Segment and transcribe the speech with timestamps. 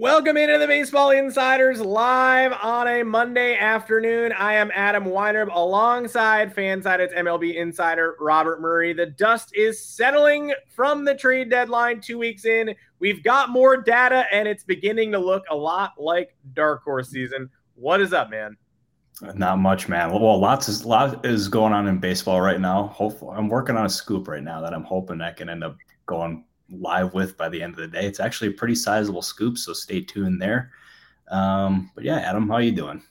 [0.00, 4.32] Welcome into the Baseball Insiders live on a Monday afternoon.
[4.32, 8.92] I am Adam Weinrib alongside Fansided's MLB insider Robert Murray.
[8.92, 12.76] The dust is settling from the trade deadline two weeks in.
[13.00, 17.50] We've got more data and it's beginning to look a lot like dark horse season.
[17.74, 18.56] What is up, man?
[19.34, 20.12] Not much, man.
[20.12, 22.86] Well, lots is lot is going on in baseball right now.
[22.86, 25.76] Hopefully, I'm working on a scoop right now that I'm hoping I can end up
[26.06, 28.06] going live with by the end of the day.
[28.06, 30.72] It's actually a pretty sizable scoop, so stay tuned there.
[31.30, 33.02] Um, but yeah, Adam, how are you doing?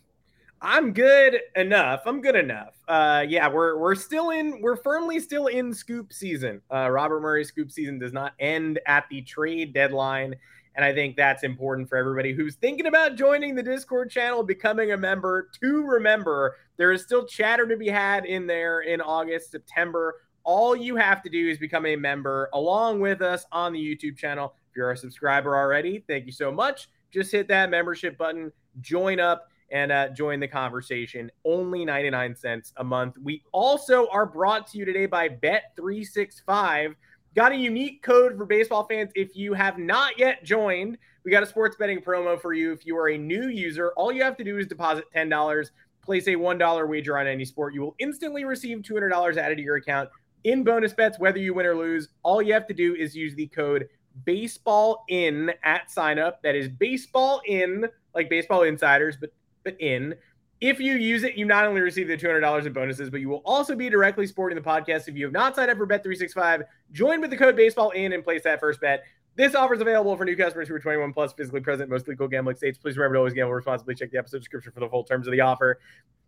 [0.62, 2.02] I'm good enough.
[2.06, 2.74] I'm good enough.
[2.88, 4.60] Uh, yeah, we're we're still in.
[4.62, 6.62] We're firmly still in scoop season.
[6.74, 10.36] Uh, Robert Murray scoop season does not end at the trade deadline,
[10.76, 14.94] and I think that's important for everybody who's thinking about joining the Discord channel, becoming
[14.94, 15.50] a member.
[15.62, 20.16] To remember, there is still chatter to be had in there in August, September
[20.48, 24.18] all you have to do is become a member along with us on the YouTube
[24.18, 24.56] channel.
[24.72, 26.88] If you're a subscriber already, thank you so much.
[27.12, 31.30] Just hit that membership button, join up, and uh, join the conversation.
[31.44, 33.18] Only 99 cents a month.
[33.22, 36.96] We also are brought to you today by Bet365.
[37.36, 40.98] Got a unique code for baseball fans if you have not yet joined.
[41.26, 42.72] We got a sports betting promo for you.
[42.72, 45.70] If you are a new user, all you have to do is deposit $10,
[46.02, 47.74] place a $1 wager on any sport.
[47.74, 50.10] You will instantly receive $200 added to your account
[50.44, 53.36] in bonus bets, whether you win or lose, all you have to do is use
[53.36, 53.88] the code
[54.26, 56.42] baseball in at sign up.
[56.44, 57.86] That is baseball in,
[58.16, 59.32] like baseball insiders, but
[59.68, 60.16] but in.
[60.60, 63.44] If you use it, you not only receive the $200 in bonuses, but you will
[63.46, 65.08] also be directly supporting the podcast.
[65.08, 66.64] If you have not signed up for Bet365,
[66.94, 69.04] join with the code baseball in and place that first bet.
[69.38, 72.28] This offer is available for new customers who are 21 plus, physically present, most legal
[72.28, 72.80] gambling states.
[72.80, 73.94] Please remember to always gamble responsibly.
[73.94, 75.80] Check the episode description for the full terms of the offer.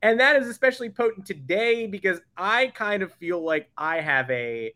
[0.03, 4.73] And that is especially potent today because I kind of feel like I have a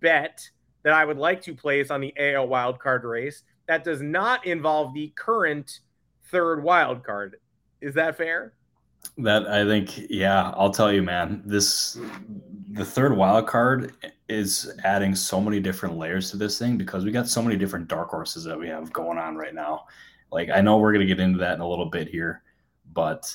[0.00, 0.48] bet
[0.84, 4.94] that I would like to place on the AL wildcard race that does not involve
[4.94, 5.80] the current
[6.30, 7.36] third wild card.
[7.82, 8.54] Is that fair?
[9.18, 11.42] That I think, yeah, I'll tell you, man.
[11.44, 11.98] This
[12.70, 13.92] the third wild card
[14.28, 17.88] is adding so many different layers to this thing because we got so many different
[17.88, 19.86] dark horses that we have going on right now.
[20.32, 22.42] Like I know we're gonna get into that in a little bit here,
[22.92, 23.34] but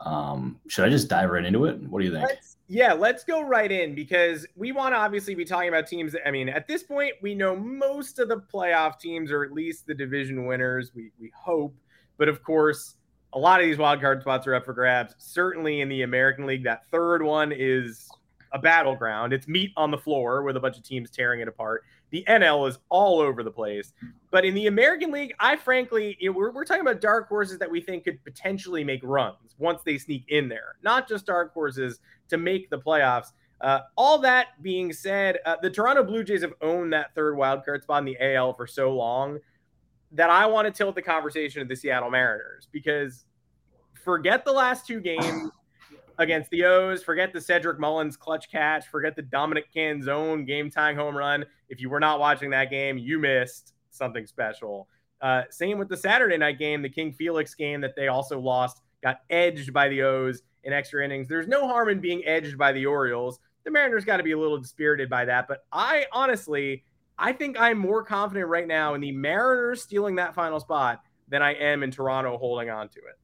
[0.00, 1.80] um, should I just dive right into it?
[1.88, 2.28] What do you think?
[2.28, 6.12] Let's, yeah, let's go right in because we want to obviously be talking about teams.
[6.12, 9.52] That, I mean, at this point, we know most of the playoff teams, or at
[9.52, 10.92] least the division winners.
[10.94, 11.74] We we hope,
[12.18, 12.96] but of course,
[13.32, 15.14] a lot of these wild card spots are up for grabs.
[15.18, 18.08] Certainly in the American League, that third one is
[18.52, 19.32] a battleground.
[19.32, 21.84] It's meat on the floor with a bunch of teams tearing it apart.
[22.10, 23.92] The NL is all over the place.
[24.30, 27.58] But in the American League, I frankly, you know, we're, we're talking about dark horses
[27.58, 31.52] that we think could potentially make runs once they sneak in there, not just dark
[31.52, 33.32] horses to make the playoffs.
[33.60, 37.82] Uh, all that being said, uh, the Toronto Blue Jays have owned that third wildcard
[37.82, 39.38] spot in the AL for so long
[40.12, 43.24] that I want to tilt the conversation to the Seattle Mariners because
[44.04, 45.50] forget the last two games
[46.18, 47.02] against the O's.
[47.02, 48.86] Forget the Cedric Mullins clutch catch.
[48.88, 51.44] Forget the Dominic Canzone game tying home run.
[51.68, 54.88] If you were not watching that game, you missed something special.
[55.20, 58.82] Uh, same with the Saturday night game, the King Felix game that they also lost,
[59.02, 61.28] got edged by the O's in extra innings.
[61.28, 63.38] There's no harm in being edged by the Orioles.
[63.64, 65.48] The Mariners got to be a little dispirited by that.
[65.48, 66.84] But I honestly,
[67.18, 71.42] I think I'm more confident right now in the Mariners stealing that final spot than
[71.42, 73.18] I am in Toronto holding on to it.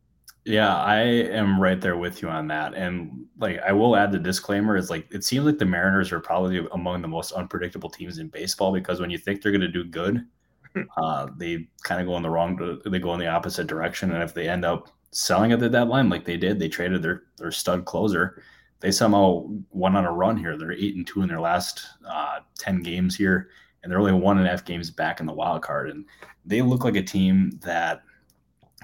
[0.45, 2.75] Yeah, I am right there with you on that.
[2.75, 6.19] And like I will add the disclaimer is like it seems like the Mariners are
[6.19, 9.69] probably among the most unpredictable teams in baseball because when you think they're going to
[9.69, 10.27] do good,
[10.97, 14.23] uh, they kind of go in the wrong they go in the opposite direction and
[14.23, 17.53] if they end up selling at the deadline like they did, they traded their their
[17.53, 18.43] stud closer.
[18.81, 20.57] They somehow went on a run here.
[20.57, 23.51] They're 8 and 2 in their last uh, 10 games here
[23.83, 26.05] and they're only one and a half games back in the wild card and
[26.45, 28.03] they look like a team that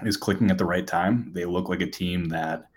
[0.03, 1.31] is clicking at the right time.
[1.33, 2.69] They look like a team that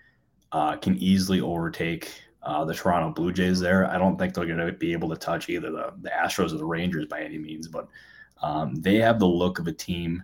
[0.51, 2.11] uh, can easily overtake
[2.41, 3.89] uh, the Toronto Blue Jays there.
[3.89, 6.57] I don't think they're going to be able to touch either the, the Astros or
[6.57, 7.87] the Rangers by any means, but
[8.41, 10.23] um, they have the look of a team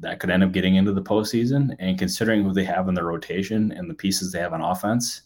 [0.00, 1.76] that could end up getting into the postseason.
[1.78, 5.22] And considering who they have in their rotation and the pieces they have on offense,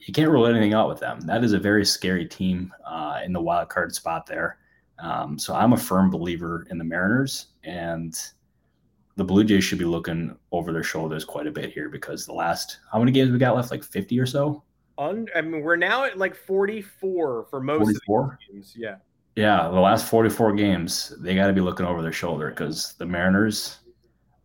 [0.00, 1.20] you can't rule anything out with them.
[1.22, 4.58] That is a very scary team uh, in the wild card spot there.
[4.98, 8.14] Um, so I'm a firm believer in the Mariners and–
[9.16, 12.32] the Blue Jays should be looking over their shoulders quite a bit here because the
[12.32, 13.70] last how many games we got left?
[13.70, 14.62] Like fifty or so.
[14.98, 18.24] Un, I mean, we're now at like forty-four for most 44?
[18.24, 18.74] of games.
[18.76, 18.96] Yeah.
[19.36, 23.06] Yeah, the last forty-four games, they got to be looking over their shoulder because the
[23.06, 23.78] Mariners,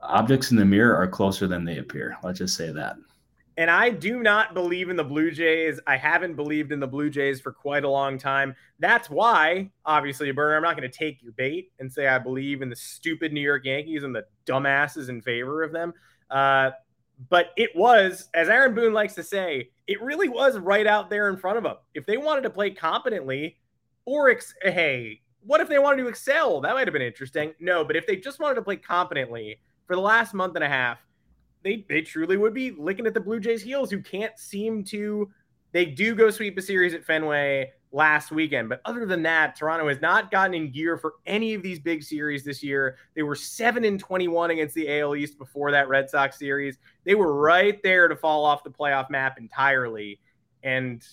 [0.02, 2.18] objects in the mirror are closer than they appear.
[2.24, 2.96] Let's just say that.
[3.58, 5.80] And I do not believe in the Blue Jays.
[5.88, 8.56] I haven't believed in the Blue Jays for quite a long time.
[8.78, 12.62] That's why, obviously, Burner, I'm not going to take your bait and say I believe
[12.62, 15.92] in the stupid New York Yankees and the dumbasses in favor of them.
[16.30, 16.70] Uh,
[17.30, 21.30] but it was, as Aaron Boone likes to say, it really was right out there
[21.30, 21.78] in front of them.
[21.96, 23.58] If they wanted to play competently,
[24.06, 26.62] or ex- hey, what if they wanted to excel?
[26.62, 27.54] That might have been interesting.
[27.60, 30.70] No, but if they just wanted to play competently for the last month and a
[30.70, 31.00] half,
[31.64, 35.30] they they truly would be licking at the Blue Jays' heels, who can't seem to.
[35.74, 39.88] They do go sweep a series at Fenway last weekend, but other than that, Toronto
[39.90, 42.98] has not gotten in gear for any of these big series this year.
[43.16, 46.78] They were seven and twenty-one against the AL East before that Red Sox series.
[47.04, 50.20] They were right there to fall off the playoff map entirely,
[50.64, 51.06] and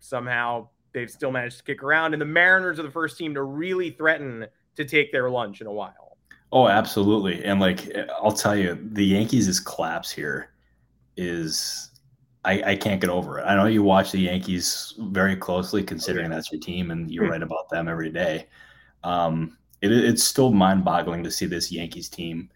[0.00, 2.14] somehow they've still managed to kick around.
[2.14, 5.66] And the Mariners are the first team to really threaten to take their lunch in
[5.66, 6.07] a while.
[6.50, 7.44] Oh, absolutely.
[7.44, 10.50] And like I'll tell you, the Yankees' collapse here
[11.16, 11.90] is
[12.44, 13.42] I, I can't get over it.
[13.42, 17.28] I know you watch the Yankees very closely, considering that's your team, and you hmm.
[17.28, 18.46] write about them every day.
[19.04, 22.50] Um, it, it's still mind-boggling to see this Yankees team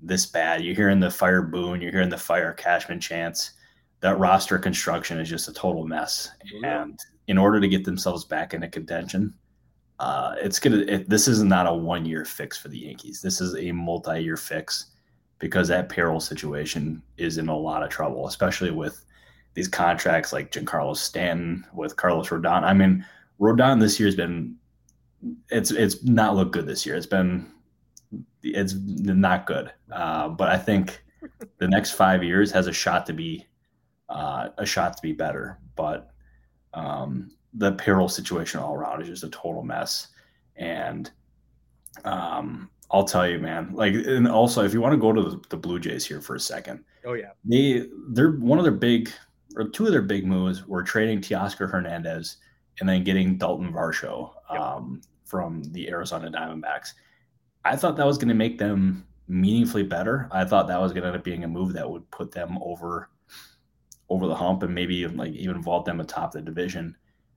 [0.00, 0.62] this bad.
[0.62, 3.52] You're hearing the fire Boone, you're hearing the fire Cashman chants.
[4.00, 6.30] That roster construction is just a total mess.
[6.62, 9.34] And in order to get themselves back into contention,
[9.98, 10.78] uh, it's gonna.
[10.78, 13.22] It, this is not a one-year fix for the Yankees.
[13.22, 14.86] This is a multi-year fix
[15.38, 19.04] because that payroll situation is in a lot of trouble, especially with
[19.54, 22.62] these contracts like Giancarlo Stanton with Carlos Rodon.
[22.62, 23.04] I mean,
[23.40, 24.56] Rodon this year has been
[25.50, 26.94] it's it's not looked good this year.
[26.94, 27.50] It's been
[28.42, 29.72] it's not good.
[29.90, 31.02] Uh, but I think
[31.58, 33.46] the next five years has a shot to be
[34.08, 35.58] uh, a shot to be better.
[35.74, 36.10] But
[36.74, 40.08] um, the payroll situation all around is just a total mess.
[40.56, 41.10] And
[42.04, 43.70] um, I'll tell you, man.
[43.72, 46.34] Like, and also, if you want to go to the, the, Blue Jays here for
[46.36, 49.10] a second, oh yeah, they they're one of their big
[49.56, 52.36] or two of their big moves were trading Teoscar Hernandez
[52.78, 55.04] and then getting Dalton Varsho um, yep.
[55.24, 56.92] from the Arizona Diamondbacks.
[57.64, 60.28] I thought that was going to make them meaningfully better.
[60.30, 62.58] I thought that was going to end up being a move that would put them
[62.60, 63.08] over
[64.08, 66.96] over the hump and maybe like even vault them atop the division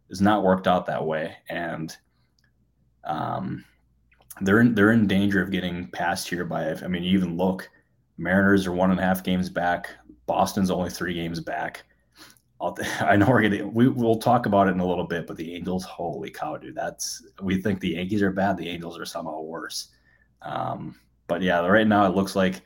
[0.09, 1.95] has not worked out that way, and
[3.03, 3.63] um,
[4.41, 6.73] they're in, they're in danger of getting passed here by.
[6.73, 7.69] I mean, you even look,
[8.17, 9.89] Mariners are one and a half games back.
[10.25, 11.83] Boston's only three games back.
[13.01, 15.56] i know we're gonna we will talk about it in a little bit, but the
[15.56, 18.57] Angels, holy cow, dude, that's we think the Yankees are bad.
[18.57, 19.89] The Angels are somehow worse.
[20.41, 22.62] Um, but yeah, right now it looks like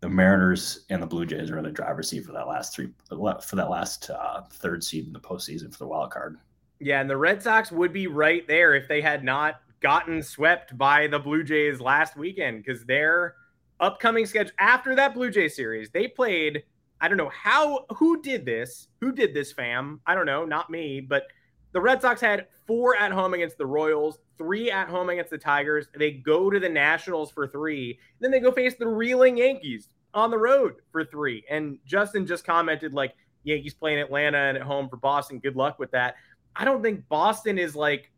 [0.00, 2.90] the Mariners and the Blue Jays are in the driver's seat for that last three
[3.08, 6.38] for that last uh, third seed in the postseason for the wild card.
[6.82, 10.76] Yeah, and the Red Sox would be right there if they had not gotten swept
[10.76, 13.36] by the Blue Jays last weekend because their
[13.78, 16.64] upcoming schedule after that Blue Jay series, they played.
[17.00, 18.88] I don't know how who did this.
[19.00, 20.00] Who did this, fam?
[20.06, 21.28] I don't know, not me, but
[21.70, 25.38] the Red Sox had four at home against the Royals, three at home against the
[25.38, 25.86] Tigers.
[25.96, 27.98] They go to the Nationals for three.
[28.18, 31.44] Then they go face the reeling Yankees on the road for three.
[31.48, 33.14] And Justin just commented like
[33.44, 35.38] Yankees playing Atlanta and at home for Boston.
[35.38, 36.16] Good luck with that.
[36.54, 38.10] I don't think Boston is like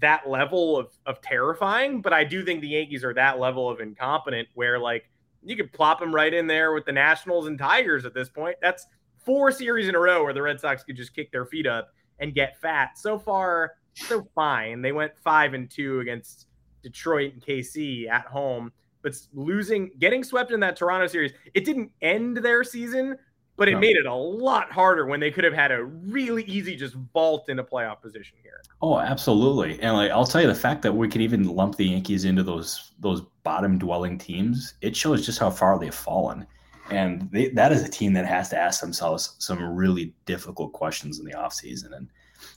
[0.00, 3.80] that level of, of terrifying, but I do think the Yankees are that level of
[3.80, 5.10] incompetent where like
[5.42, 8.56] you could plop them right in there with the Nationals and Tigers at this point.
[8.62, 8.86] That's
[9.24, 11.92] four series in a row where the Red Sox could just kick their feet up
[12.20, 12.98] and get fat.
[12.98, 14.82] So far, so fine.
[14.82, 16.46] They went five and two against
[16.82, 21.90] Detroit and KC at home, but losing, getting swept in that Toronto series, it didn't
[22.00, 23.16] end their season,
[23.56, 23.80] but it no.
[23.80, 27.48] made it a lot harder when they could have had a really easy just vault
[27.48, 28.62] into a playoff position here.
[28.80, 29.80] Oh, absolutely.
[29.80, 32.42] And like I'll tell you the fact that we can even lump the Yankees into
[32.42, 36.46] those those bottom dwelling teams, it shows just how far they've fallen.
[36.90, 41.18] And they, that is a team that has to ask themselves some really difficult questions
[41.18, 41.96] in the offseason.
[41.96, 42.08] And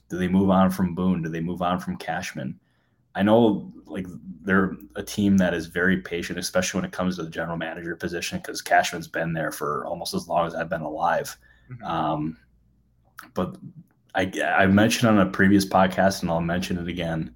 [0.10, 1.22] do they move on from Boone?
[1.22, 2.60] Do they move on from Cashman?
[3.16, 4.08] I know like
[4.42, 7.96] they're a team that is very patient, especially when it comes to the general manager
[7.96, 11.38] position, because Cashman's been there for almost as long as I've been alive.
[11.72, 11.84] Mm-hmm.
[11.84, 12.38] Um,
[13.34, 13.58] but
[14.14, 17.34] I, I mentioned on a previous podcast, and I'll mention it again.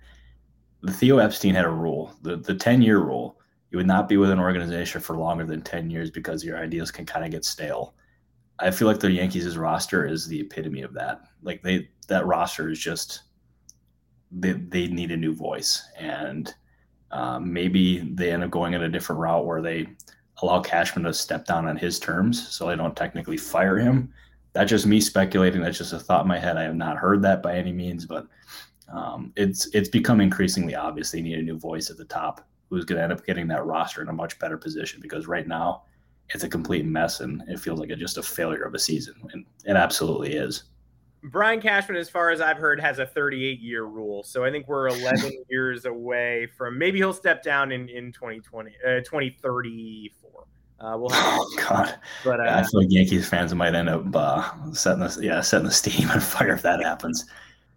[0.82, 3.38] The Theo Epstein had a rule, the the ten year rule.
[3.72, 6.92] You would not be with an organization for longer than ten years because your ideas
[6.92, 7.96] can kind of get stale.
[8.60, 11.22] I feel like the Yankees' roster is the epitome of that.
[11.42, 13.24] Like they that roster is just
[14.32, 16.54] they, they need a new voice and
[17.12, 19.88] um, maybe they end up going in a different route where they
[20.42, 24.14] allow Cashman to step down on his terms so they don't technically fire him.
[24.54, 25.62] That's just me speculating.
[25.62, 26.58] That's just a thought in my head.
[26.58, 28.28] I have not heard that by any means, but
[28.92, 32.86] um, it's it's become increasingly obvious they need a new voice at the top who's
[32.86, 35.84] going to end up getting that roster in a much better position because right now
[36.30, 39.16] it's a complete mess and it feels like a, just a failure of a season.
[39.34, 40.66] And it absolutely is.
[41.24, 44.24] Brian Cashman, as far as I've heard, has a 38 year rule.
[44.24, 48.72] So I think we're 11 years away from maybe he'll step down in, in 2020,
[48.86, 50.30] uh, 2034.
[50.80, 54.16] Uh, we'll have oh God, but uh, I feel like Yankees fans might end up
[54.16, 57.26] uh, setting the yeah setting the steam on fire if that happens.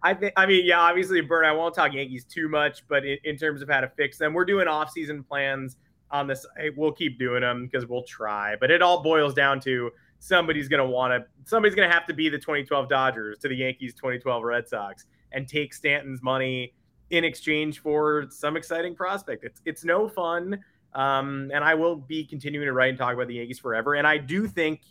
[0.03, 1.43] I think I mean yeah, obviously Bert.
[1.43, 4.33] I won't talk Yankees too much, but in, in terms of how to fix them,
[4.33, 5.75] we're doing off season plans
[6.11, 6.45] on this.
[6.77, 9.91] We'll keep doing them because we'll try, but it all boils down to
[10.23, 13.49] somebody's going to want to somebody's going to have to be the 2012 Dodgers to
[13.49, 16.73] the Yankees 2012 Red Sox and take Stanton's money
[17.09, 19.43] in exchange for some exciting prospect.
[19.43, 20.63] It's it's no fun.
[20.93, 23.95] Um, and I will be continuing to write and talk about the Yankees forever.
[23.95, 24.81] And I do think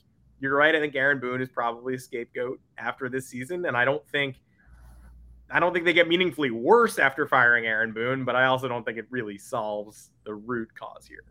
[0.41, 0.75] you're right.
[0.75, 4.37] I think Aaron Boone is probably a scapegoat after this season, and I don't think
[5.51, 8.85] I don't think they get meaningfully worse after firing Aaron Boone, but I also don't
[8.85, 11.25] think it really solves the root cause here.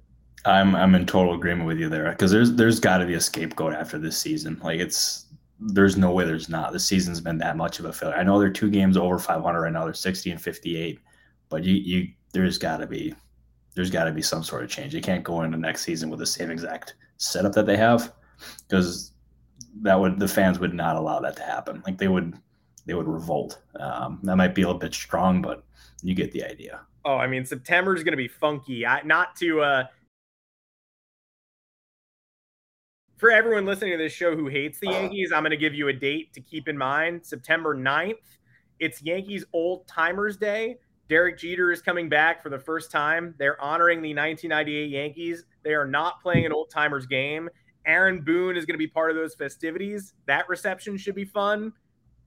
[0.46, 3.22] I'm I'm in total agreement with you there because there's there's got to be a
[3.22, 4.60] scapegoat after this season.
[4.64, 5.28] Like it's
[5.60, 6.74] there's no way there's not.
[6.74, 8.16] The season's been that much of a failure.
[8.16, 9.86] I know they're two games over 500 right now.
[9.86, 11.00] They're 60 and 58,
[11.50, 13.14] but you you there's got to be
[13.76, 14.94] there's got to be some sort of change.
[14.94, 18.12] They can't go into next season with the same exact setup that they have
[18.68, 19.12] because
[19.82, 21.84] that would the fans would not allow that to happen.
[21.86, 22.34] Like they would
[22.86, 23.60] they would revolt.
[23.80, 25.64] Um, that might be a little bit strong, but
[26.02, 26.82] you get the idea.
[27.06, 28.86] Oh, I mean September is going to be funky.
[28.86, 29.84] I, not to uh,
[33.22, 34.94] for everyone listening to this show who hates the uh.
[34.94, 38.16] Yankees, I'm going to give you a date to keep in mind September 9th.
[38.80, 40.78] It's Yankees Old Timers Day.
[41.08, 43.36] Derek Jeter is coming back for the first time.
[43.38, 45.46] They're honoring the 1998 Yankees.
[45.62, 47.48] They are not playing an Old Timers game.
[47.86, 50.16] Aaron Boone is going to be part of those festivities.
[50.26, 51.74] That reception should be fun.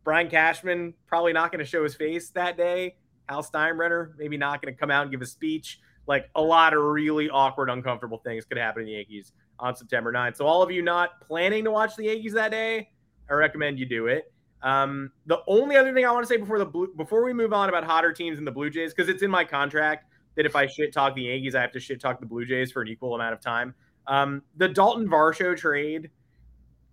[0.05, 2.95] Brian Cashman probably not going to show his face that day.
[3.29, 5.81] Hal Steinbrenner maybe not going to come out and give a speech.
[6.07, 10.13] Like a lot of really awkward, uncomfortable things could happen in the Yankees on September
[10.13, 10.37] 9th.
[10.37, 12.91] So all of you not planning to watch the Yankees that day,
[13.29, 14.33] I recommend you do it.
[14.63, 17.53] Um, the only other thing I want to say before the blue, before we move
[17.53, 20.07] on about hotter teams in the Blue Jays, because it's in my contract
[20.37, 22.73] that if I shit talk the Yankees, I have to shit talk the Blue Jays
[22.73, 23.75] for an equal amount of time.
[24.07, 26.11] Um, the Dalton Varsho trade,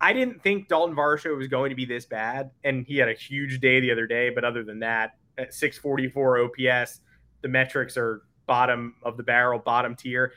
[0.00, 3.14] I didn't think Dalton Varsho was going to be this bad, and he had a
[3.14, 4.30] huge day the other day.
[4.30, 7.00] But other than that, at 644 OPS,
[7.40, 10.32] the metrics are bottom of the barrel, bottom tier.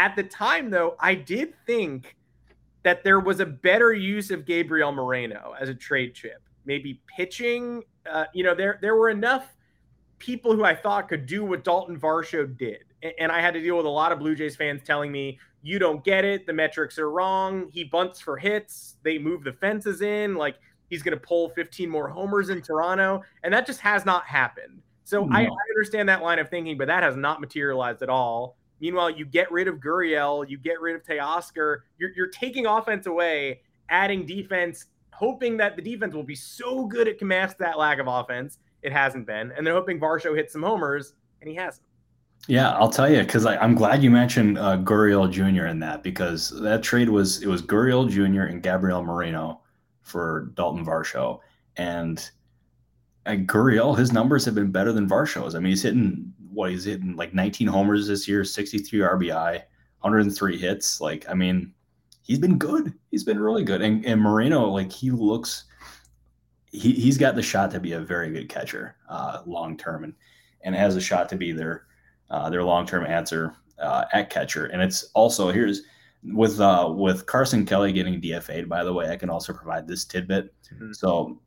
[0.00, 2.16] At the time, though, I did think
[2.84, 6.40] that there was a better use of Gabriel Moreno as a trade chip.
[6.64, 7.82] Maybe pitching.
[8.10, 9.54] Uh, you know, there there were enough
[10.18, 12.84] people who I thought could do what Dalton Varsho did,
[13.18, 15.78] and I had to deal with a lot of Blue Jays fans telling me, "You
[15.78, 16.46] don't get it.
[16.46, 17.68] The metrics are wrong.
[17.70, 18.96] He bunts for hits.
[19.02, 20.34] They move the fences in.
[20.34, 20.56] Like
[20.88, 24.80] he's going to pull 15 more homers in Toronto," and that just has not happened.
[25.04, 25.36] So no.
[25.36, 28.56] I, I understand that line of thinking, but that has not materialized at all.
[28.80, 31.80] Meanwhile, you get rid of Gurriel, you get rid of Teoscar.
[31.98, 37.06] You're, you're taking offense away, adding defense, hoping that the defense will be so good
[37.06, 38.58] it can mask that lack of offense.
[38.82, 39.52] It hasn't been.
[39.52, 41.84] And they're hoping Varsho hits some homers, and he hasn't.
[42.48, 45.66] Yeah, I'll tell you because I'm glad you mentioned uh, Gurriel Jr.
[45.66, 48.44] in that because that trade was it was Gurriel Jr.
[48.44, 49.60] and Gabriel Moreno
[50.02, 51.40] for Dalton Varsho,
[51.76, 52.30] and
[53.26, 55.54] and Gurriel his numbers have been better than Varsho's.
[55.54, 59.62] I mean, he's hitting what he's hitting like 19 homers this year, 63 RBI,
[60.00, 61.00] 103 hits.
[61.00, 61.72] Like, I mean,
[62.22, 62.92] he's been good.
[63.10, 63.82] He's been really good.
[63.82, 65.64] And, and Moreno, like, he looks,
[66.66, 70.14] he, he's got the shot to be a very good catcher uh, long term and,
[70.62, 71.86] and has a shot to be their,
[72.30, 74.66] uh, their long term answer uh, at catcher.
[74.66, 75.82] And it's also, here's,
[76.22, 80.04] with uh with Carson Kelly getting DFA'd, by the way, I can also provide this
[80.04, 80.52] tidbit.
[80.74, 80.92] Mm-hmm.
[80.92, 81.40] So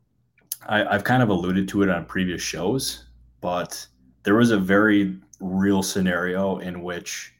[0.68, 3.04] I, I've kind of alluded to it on previous shows,
[3.40, 3.86] but
[4.24, 7.34] there was a very real scenario in which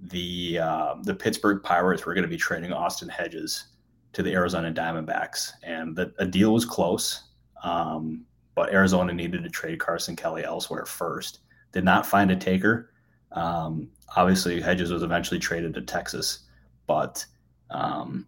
[0.00, 3.68] the uh, the Pittsburgh Pirates were going to be trading Austin Hedges
[4.12, 7.24] to the Arizona Diamondbacks, and the, a deal was close.
[7.62, 11.40] Um, but Arizona needed to trade Carson Kelly elsewhere first.
[11.72, 12.92] Did not find a taker.
[13.32, 16.40] Um, obviously, Hedges was eventually traded to Texas,
[16.86, 17.24] but
[17.70, 18.26] um,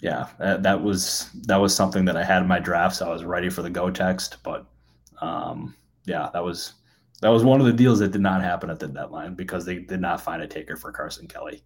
[0.00, 3.12] yeah, that, that, was that was something that I had in my draft, so I
[3.12, 4.36] was ready for the go text.
[4.42, 4.66] But
[5.20, 5.74] um,
[6.04, 6.74] yeah, that was
[7.20, 9.78] that was one of the deals that did not happen at the deadline because they
[9.78, 11.62] did not find a taker for Carson Kelly.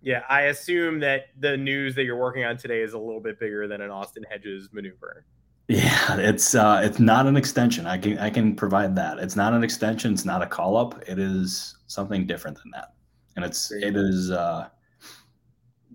[0.00, 3.38] Yeah, I assume that the news that you're working on today is a little bit
[3.38, 5.24] bigger than an Austin Hedges maneuver.
[5.68, 7.86] Yeah, it's uh, it's not an extension.
[7.86, 9.18] I can I can provide that.
[9.18, 10.12] It's not an extension.
[10.12, 11.02] It's not a call up.
[11.06, 12.94] It is something different than that,
[13.36, 14.68] and it's it is uh,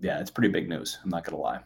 [0.00, 0.98] yeah, it's pretty big news.
[1.04, 1.60] I'm not gonna lie.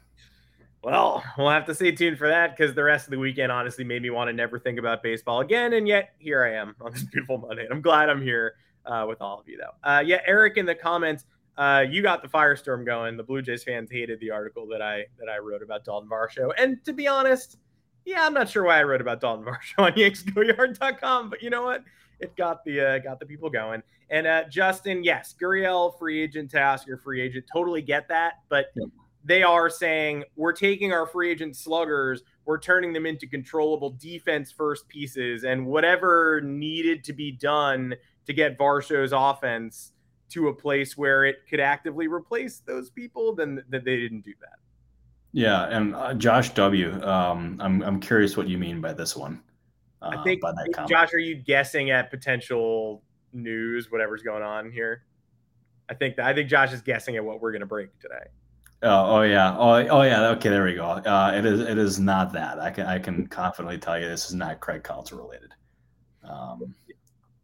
[0.82, 3.84] Well, we'll have to stay tuned for that because the rest of the weekend honestly
[3.84, 5.74] made me want to never think about baseball again.
[5.74, 7.64] And yet here I am on this beautiful Monday.
[7.64, 8.54] And I'm glad I'm here
[8.86, 9.88] uh, with all of you, though.
[9.88, 11.24] Uh, yeah, Eric in the comments,
[11.56, 13.16] uh, you got the firestorm going.
[13.16, 16.50] The Blue Jays fans hated the article that I that I wrote about Dalton Varsho.
[16.56, 17.58] And to be honest,
[18.04, 21.62] yeah, I'm not sure why I wrote about Dalton Varsho on yanksgoyard.com, but you know
[21.62, 21.84] what?
[22.20, 23.82] It got the uh, got the people going.
[24.10, 28.88] And uh, Justin, yes, Gurriel, free agent, Teoscar free agent, totally get that, but yep.
[29.24, 34.50] They are saying we're taking our free agent sluggers, we're turning them into controllable defense
[34.50, 37.94] first pieces, and whatever needed to be done
[38.26, 39.92] to get Varsho's offense
[40.30, 44.32] to a place where it could actively replace those people, then that they didn't do
[44.40, 44.58] that.
[45.32, 47.02] Yeah, and uh, Josh W.
[47.02, 49.42] Um, I'm I'm curious what you mean by this one.
[50.02, 50.42] Uh, I think,
[50.88, 53.02] Josh, are you guessing at potential
[53.32, 55.04] news, whatever's going on here?
[55.88, 58.26] I think that I think Josh is guessing at what we're going to break today.
[58.84, 60.28] Oh, oh yeah, oh, oh yeah.
[60.30, 60.84] Okay, there we go.
[60.84, 62.58] Uh, it is it is not that.
[62.58, 65.50] I can I can confidently tell you this is not Craig Counsell related.
[66.28, 66.74] Um,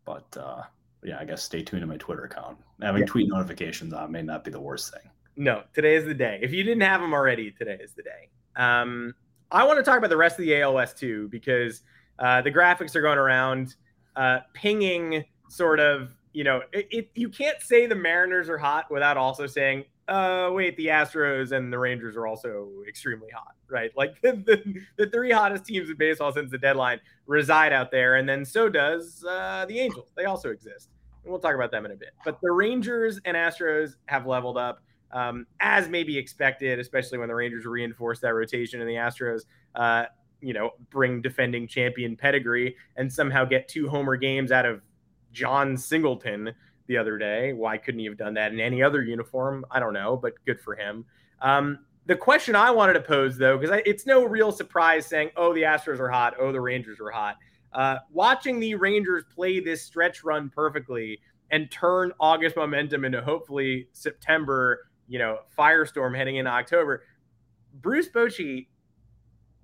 [0.04, 0.62] but uh,
[1.04, 2.58] yeah, I guess stay tuned to my Twitter account.
[2.82, 3.06] Having yeah.
[3.06, 5.08] tweet notifications on may not be the worst thing.
[5.36, 6.40] No, today is the day.
[6.42, 8.28] If you didn't have them already, today is the day.
[8.56, 9.14] Um,
[9.52, 11.82] I want to talk about the rest of the ALS too because
[12.18, 13.76] uh, the graphics are going around,
[14.16, 16.14] uh, pinging sort of.
[16.32, 20.50] You know, it, it, you can't say the Mariners are hot without also saying, uh,
[20.52, 23.90] wait, the Astros and the Rangers are also extremely hot, right?
[23.94, 28.16] Like the, the, the, three hottest teams in baseball since the deadline reside out there,
[28.16, 30.08] and then so does uh, the Angels.
[30.16, 30.88] They also exist,
[31.22, 32.10] and we'll talk about them in a bit.
[32.24, 37.28] But the Rangers and Astros have leveled up, um, as may be expected, especially when
[37.28, 39.42] the Rangers reinforce that rotation and the Astros.
[39.74, 40.06] Uh,
[40.40, 44.80] you know, bring defending champion pedigree and somehow get two homer games out of
[45.32, 46.54] Jon Singleton
[46.88, 47.52] the other day.
[47.52, 49.64] Why couldn't he have done that in any other uniform?
[49.70, 51.04] I don't know, but good for him.
[51.40, 55.52] Um, the question I wanted to pose, though, because it's no real surprise saying, oh,
[55.54, 57.36] the Astros are hot, oh, the Rangers are hot.
[57.72, 63.88] Uh, watching the Rangers play this stretch run perfectly and turn August momentum into hopefully
[63.92, 67.04] September, you know, firestorm heading into October.
[67.74, 68.68] Bruce Bochy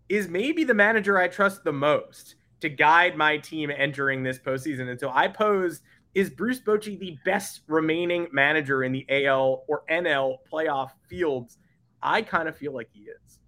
[0.09, 4.89] is maybe the manager I trust the most to guide my team entering this postseason.
[4.91, 5.83] And so I posed
[6.15, 11.59] is Bruce Bochy the best remaining manager in the AL or NL playoff fields?
[12.03, 13.39] I kind of feel like he is.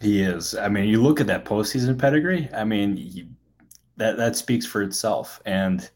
[0.00, 0.54] He is.
[0.54, 2.48] I mean, you look at that postseason pedigree.
[2.54, 3.36] I mean,
[3.96, 5.90] that that speaks for itself, and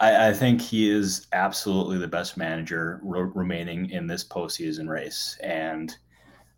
[0.00, 5.38] I, I, think he is absolutely the best manager re- remaining in this postseason race.
[5.40, 5.96] And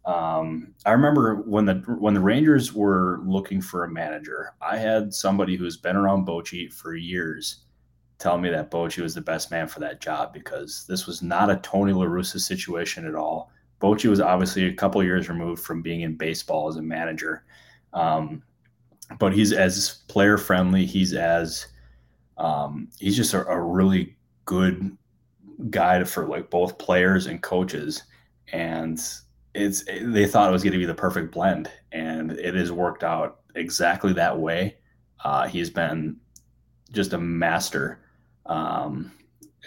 [0.07, 5.13] um, I remember when the when the Rangers were looking for a manager, I had
[5.13, 7.66] somebody who's been around Bochy for years
[8.19, 11.51] tell me that Bochy was the best man for that job because this was not
[11.51, 13.51] a Tony La Russa situation at all.
[13.81, 17.45] Bochy was obviously a couple years removed from being in baseball as a manager,
[17.93, 18.43] um,
[19.19, 20.87] but he's as player friendly.
[20.87, 21.67] He's as
[22.39, 24.97] um, he's just a, a, really good
[25.71, 28.03] guy for like both players and coaches,
[28.53, 29.01] and
[29.55, 33.05] it's they thought it was going to be the perfect blend, and it has worked
[33.05, 34.77] out exactly that way.
[35.23, 36.17] Uh, he's been
[36.93, 38.06] just a master
[38.49, 39.13] um,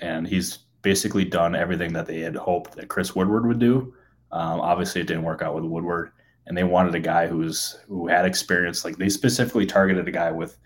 [0.02, 3.94] and he's basically done everything that they had hoped that Chris Woodward would do.
[4.32, 6.12] Um, obviously, it didn't work out with Woodward,
[6.46, 8.86] and they wanted a guy who's who had experience.
[8.86, 10.58] Like they specifically targeted a guy with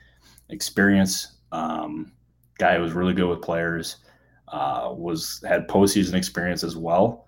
[0.49, 2.11] experience, um,
[2.57, 3.97] guy who was really good with players,
[4.49, 7.25] uh, was had postseason experience as well,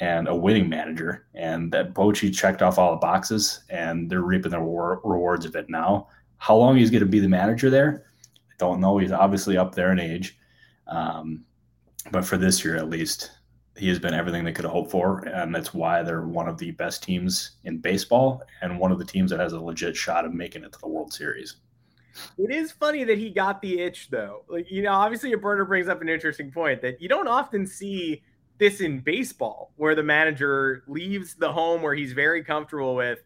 [0.00, 1.26] and a winning manager.
[1.34, 5.68] And that Bochy checked off all the boxes, and they're reaping the rewards of it
[5.68, 6.08] now.
[6.36, 8.04] How long he's going to be the manager there?
[8.58, 8.98] Don't know.
[8.98, 10.38] He's obviously up there in age.
[10.86, 11.44] Um,
[12.10, 13.30] but for this year, at least,
[13.76, 15.20] he has been everything they could have hoped for.
[15.20, 19.04] And that's why they're one of the best teams in baseball and one of the
[19.04, 21.56] teams that has a legit shot of making it to the World Series.
[22.36, 24.44] It is funny that he got the itch, though.
[24.48, 27.66] Like, you know, obviously, a burner brings up an interesting point that you don't often
[27.66, 28.22] see
[28.58, 33.20] this in baseball where the manager leaves the home where he's very comfortable with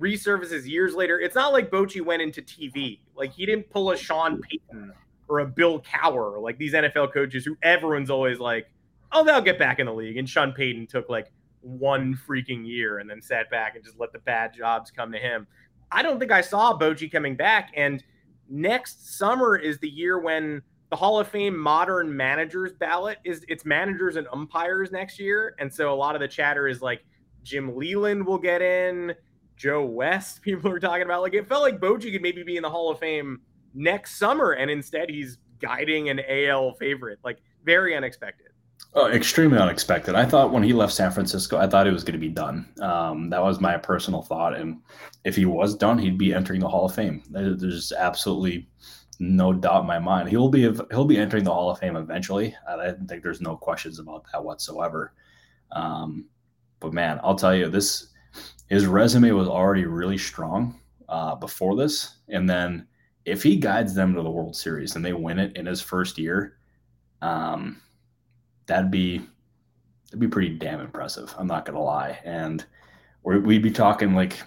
[0.00, 1.20] resurfaces years later.
[1.20, 3.00] It's not like Bochy went into TV.
[3.14, 4.92] Like he didn't pull a Sean Payton
[5.28, 8.70] or a Bill Cowher, like these NFL coaches who everyone's always like,
[9.12, 10.16] oh, they'll get back in the league.
[10.16, 14.12] And Sean Payton took like one freaking year and then sat back and just let
[14.12, 15.46] the bad jobs come to him.
[15.92, 17.72] I don't think I saw Bochy coming back.
[17.76, 18.02] And
[18.48, 23.64] next summer is the year when the Hall of Fame modern managers ballot is it's
[23.64, 25.54] managers and umpires next year.
[25.58, 27.04] And so a lot of the chatter is like
[27.42, 29.14] Jim Leyland will get in.
[29.60, 31.20] Joe West, people are talking about.
[31.22, 33.42] Like it felt like Bochy could maybe be in the Hall of Fame
[33.74, 37.18] next summer, and instead he's guiding an AL favorite.
[37.22, 38.46] Like very unexpected.
[38.94, 40.14] Oh, extremely unexpected.
[40.14, 42.66] I thought when he left San Francisco, I thought it was going to be done.
[42.80, 44.80] Um, that was my personal thought, and
[45.24, 47.22] if he was done, he'd be entering the Hall of Fame.
[47.30, 48.68] There's absolutely
[49.20, 50.30] no doubt in my mind.
[50.30, 52.56] He'll be he'll be entering the Hall of Fame eventually.
[52.66, 55.12] I think there's no questions about that whatsoever.
[55.72, 56.24] Um,
[56.80, 58.08] but man, I'll tell you this:
[58.68, 62.86] his resume was already really strong uh, before this, and then
[63.24, 66.18] if he guides them to the World Series and they win it in his first
[66.18, 66.56] year,
[67.22, 67.80] um,
[68.66, 69.18] that'd be
[70.06, 71.34] that'd be pretty damn impressive.
[71.38, 72.64] I'm not gonna lie, and
[73.22, 74.38] we'd be talking like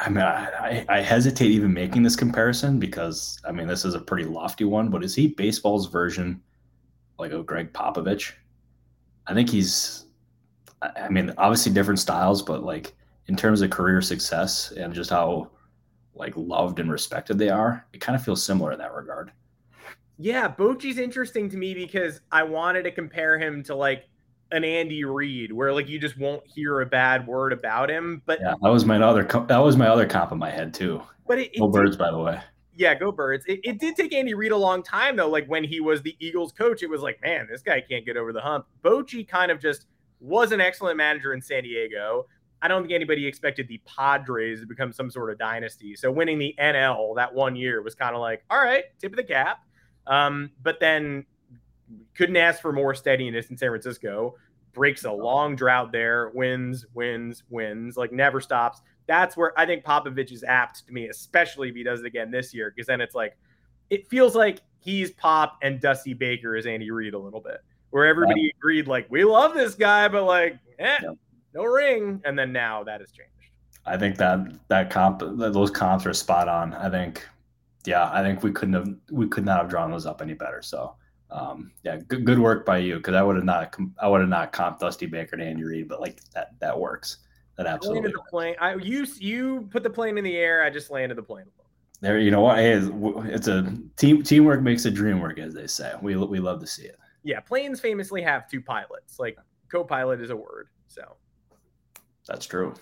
[0.00, 4.00] I mean, I, I, hesitate even making this comparison because I mean this is a
[4.00, 6.40] pretty lofty one, but is he baseball's version
[7.18, 8.32] like a Gregg Popovich?
[9.26, 10.06] I think he's.
[10.82, 12.94] I mean, obviously different styles, but like
[13.26, 15.50] in terms of career success and just how
[16.14, 19.32] like loved and respected they are, it kind of feels similar in that regard.
[20.18, 24.08] Yeah, Bochy's interesting to me because I wanted to compare him to like
[24.52, 28.20] an Andy Reid, where like you just won't hear a bad word about him.
[28.26, 31.02] But yeah, that was my other that was my other comp in my head too.
[31.26, 32.40] But it, it birds, by the way.
[32.74, 33.44] Yeah, go birds.
[33.46, 35.28] It, it did take Andy Reid a long time though.
[35.28, 38.16] Like when he was the Eagles coach, it was like, man, this guy can't get
[38.16, 38.66] over the hump.
[38.82, 39.86] Bochy kind of just
[40.20, 42.26] was an excellent manager in San Diego.
[42.62, 45.96] I don't think anybody expected the Padres to become some sort of dynasty.
[45.96, 49.16] So winning the NL that one year was kind of like, all right, tip of
[49.16, 49.60] the cap.
[50.06, 51.24] Um, but then
[52.14, 54.34] couldn't ask for more steadiness in San Francisco.
[54.72, 58.82] Breaks a long drought there, wins, wins, wins, like never stops.
[59.06, 62.30] That's where I think Popovich is apt to me, especially if he does it again
[62.30, 63.36] this year, because then it's like
[63.88, 67.58] it feels like he's Pop and Dusty Baker is Andy Reid a little bit,
[67.90, 68.50] where everybody yeah.
[68.58, 71.10] agreed like we love this guy, but like eh, yeah.
[71.54, 73.30] no ring, and then now that has changed.
[73.86, 76.74] I think that that comp those comps are spot on.
[76.74, 77.26] I think
[77.84, 80.62] yeah, I think we couldn't have we could not have drawn those up any better.
[80.62, 80.94] So
[81.30, 84.28] um, yeah, good, good work by you because I would have not I would have
[84.28, 87.18] not comped Dusty Baker to Andy Reid, but like that that works.
[87.56, 88.02] That absolutely.
[88.02, 88.54] Landed the plane.
[88.60, 90.62] I you you put the plane in the air.
[90.62, 91.46] I just landed the plane.
[92.00, 92.56] There, you know what?
[92.56, 92.80] Hey,
[93.32, 95.92] it's a team teamwork makes a dream work, as they say.
[96.00, 96.98] We we love to see it.
[97.22, 99.18] Yeah, planes famously have two pilots.
[99.18, 99.38] Like
[99.70, 101.16] co-pilot is a word, so
[102.26, 102.74] that's true.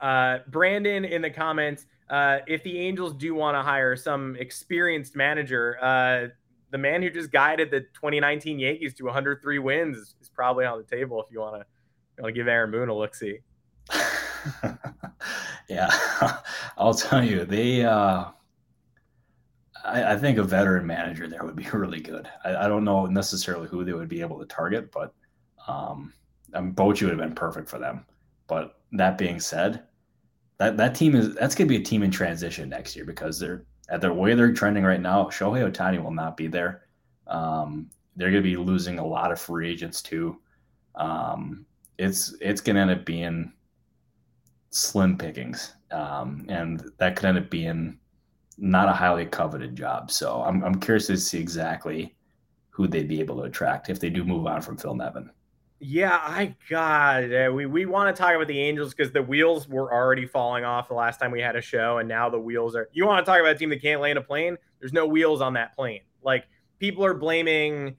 [0.00, 5.16] Uh, Brandon in the comments, uh, if the Angels do want to hire some experienced
[5.16, 6.28] manager, uh,
[6.70, 10.78] the man who just guided the 2019 Yankees to 103 wins is, is probably on
[10.78, 11.66] the table if you want to
[12.16, 13.38] you want to give Aaron Boone a look see.
[15.68, 15.90] yeah,
[16.78, 17.84] I'll tell you, they.
[19.84, 22.28] I, I, think a veteran manager there would be really good.
[22.44, 25.14] I, I, don't know necessarily who they would be able to target, but
[25.68, 26.12] um,
[26.54, 28.04] I mean, Bochy would have been perfect for them.
[28.46, 29.84] But that being said,
[30.58, 33.38] that that team is that's going to be a team in transition next year because
[33.38, 35.24] they're at the way they're trending right now.
[35.24, 36.86] Shohei Ohtani will not be there.
[37.26, 40.38] Um, they're going to be losing a lot of free agents too.
[40.94, 41.66] Um,
[41.98, 43.52] it's it's going to end up being
[44.70, 47.98] slim pickings, um, and that could end up being
[48.58, 50.10] not a highly coveted job.
[50.10, 52.14] So I'm I'm curious to see exactly
[52.70, 55.30] who they'd be able to attract if they do move on from Phil Nevin.
[55.80, 59.68] Yeah, I God, uh, we we want to talk about the Angels because the wheels
[59.68, 62.74] were already falling off the last time we had a show, and now the wheels
[62.74, 62.88] are.
[62.92, 64.56] You want to talk about a team that can't land a plane?
[64.80, 66.00] There's no wheels on that plane.
[66.22, 66.46] Like
[66.78, 67.96] people are blaming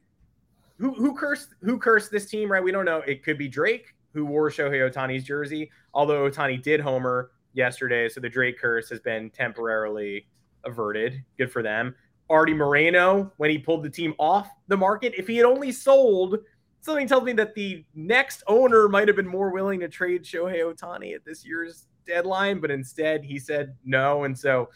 [0.79, 2.63] who who cursed who cursed this team, right?
[2.63, 2.99] We don't know.
[2.99, 8.21] It could be Drake who wore Shohei Ohtani's jersey, although Ohtani did homer yesterday, so
[8.21, 10.27] the Drake curse has been temporarily
[10.65, 11.23] averted.
[11.37, 11.95] Good for them.
[12.29, 15.13] Arte Moreno when he pulled the team off the market.
[15.17, 16.39] If he had only sold
[16.85, 20.61] something tells me that the next owner might have been more willing to trade Shohei
[20.61, 24.25] Ohtani at this year's deadline, but instead he said no.
[24.25, 24.69] And so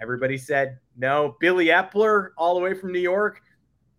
[0.00, 1.36] everybody said no.
[1.38, 3.42] Billy Eppler, all the way from New York,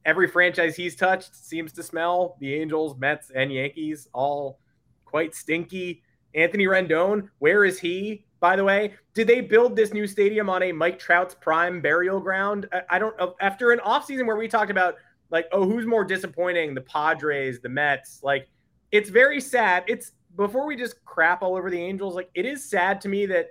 [0.05, 4.59] every franchise he's touched seems to smell the Angels, Mets, and Yankees, all
[5.05, 6.01] quite stinky.
[6.33, 8.25] Anthony Rendon, where is he?
[8.41, 12.19] By the way, did they build this new stadium on a Mike Trout's prime burial
[12.19, 12.67] ground?
[12.89, 13.35] I don't know.
[13.39, 14.95] After an offseason where we talked about
[15.29, 16.73] like, oh, who's more disappointing?
[16.73, 18.19] The Padres, the Mets.
[18.23, 18.49] Like,
[18.91, 19.83] it's very sad.
[19.87, 23.27] It's before we just crap all over the Angels, like, it is sad to me
[23.27, 23.49] that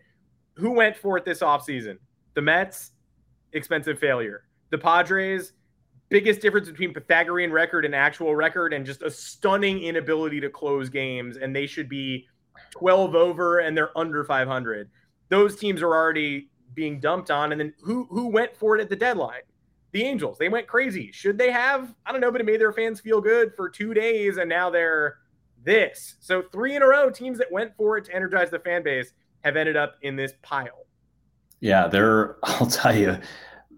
[0.55, 1.97] who went for it this offseason?
[2.35, 2.91] The Mets,
[3.53, 4.45] expensive failure.
[4.71, 5.53] The Padres,
[6.09, 10.89] biggest difference between Pythagorean record and actual record, and just a stunning inability to close
[10.89, 11.37] games.
[11.37, 12.27] And they should be
[12.71, 14.91] 12 over and they're under 500.
[15.29, 17.53] Those teams are already being dumped on.
[17.53, 19.43] And then who who went for it at the deadline?
[19.93, 20.39] the Angels.
[20.39, 21.11] They went crazy.
[21.13, 21.95] Should they have?
[22.07, 24.71] I don't know, but it made their fans feel good for two days, and now
[24.71, 25.19] they're
[25.63, 26.17] this.
[26.21, 29.13] So three in a row, teams that went for it to energize the fan base
[29.43, 30.87] have ended up in this pile.
[31.61, 32.37] Yeah, there.
[32.43, 33.19] I'll tell you,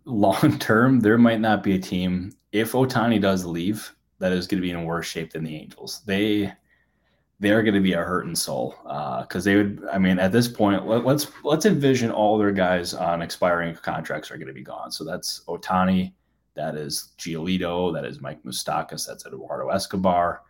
[0.04, 4.60] long term, there might not be a team if Ohtani does leave that is going
[4.60, 6.02] to be in worse shape than the Angels.
[6.04, 6.52] They
[7.42, 9.84] they're going to be a hurting soul because uh, they would.
[9.92, 14.30] I mean, at this point, let, let's let's envision all their guys on expiring contracts
[14.30, 14.92] are going to be gone.
[14.92, 16.12] So that's Ohtani,
[16.54, 20.42] that is Giolito, that is Mike Moustakas, that's Eduardo Escobar.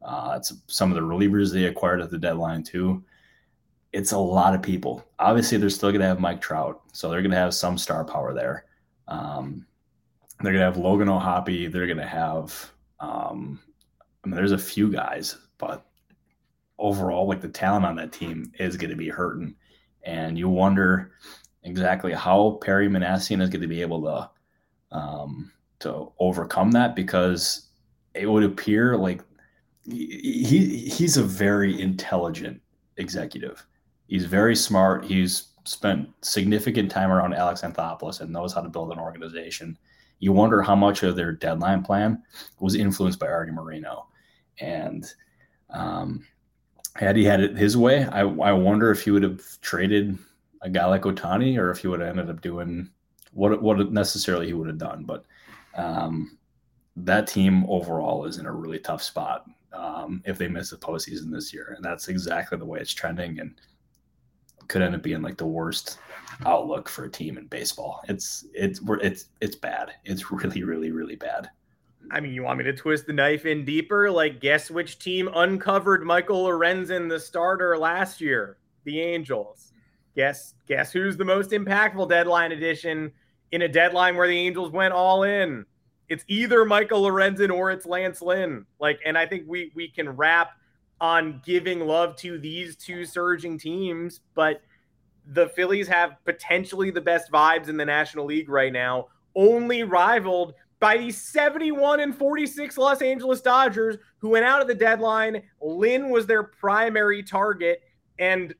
[0.00, 3.04] Uh, it's some of the relievers they acquired at the deadline too.
[3.92, 5.04] It's a lot of people.
[5.18, 8.04] Obviously, they're still going to have Mike Trout, so they're going to have some star
[8.04, 8.64] power there.
[9.06, 9.66] Um,
[10.40, 11.70] they're going to have Logan O'Hoppe.
[11.70, 12.72] They're going to have.
[13.00, 13.60] Um,
[14.24, 15.87] I mean, there's a few guys, but
[16.78, 19.54] overall, like the talent on that team is going to be hurting.
[20.04, 21.12] And you wonder
[21.64, 27.68] exactly how Perry Minasian is going to be able to um, to overcome that because
[28.14, 29.22] it would appear like
[29.84, 32.60] he he's a very intelligent
[32.96, 33.64] executive.
[34.06, 35.04] He's very smart.
[35.04, 39.78] He's spent significant time around Alex Anthopoulos and knows how to build an organization.
[40.20, 42.22] You wonder how much of their deadline plan
[42.58, 44.08] was influenced by Arte Moreno.
[44.60, 45.06] And
[45.70, 46.26] um,
[46.98, 50.18] had he had it his way, I, I wonder if he would have traded
[50.62, 52.90] a guy like Ohtani or if he would have ended up doing
[53.32, 55.04] what what necessarily he would have done.
[55.04, 55.24] But
[55.74, 56.38] um,
[56.96, 61.30] that team overall is in a really tough spot um, if they miss the postseason
[61.30, 63.60] this year, and that's exactly the way it's trending, and
[64.66, 65.98] could end up being like the worst
[66.46, 68.02] outlook for a team in baseball.
[68.08, 69.92] It's it's it's it's bad.
[70.04, 71.48] It's really really really bad.
[72.10, 74.10] I mean, you want me to twist the knife in deeper?
[74.10, 78.58] Like, guess which team uncovered Michael Lorenzen, the starter last year?
[78.84, 79.72] The Angels.
[80.16, 83.12] Guess guess who's the most impactful deadline edition
[83.52, 85.64] in a deadline where the Angels went all in?
[86.08, 88.64] It's either Michael Lorenzen or it's Lance Lynn.
[88.80, 90.52] Like, and I think we we can wrap
[91.00, 94.62] on giving love to these two surging teams, but
[95.32, 100.54] the Phillies have potentially the best vibes in the National League right now, only rivaled
[100.80, 105.42] by the 71 and 46 Los Angeles Dodgers, who went out of the deadline.
[105.60, 107.82] Lynn was their primary target
[108.18, 108.54] and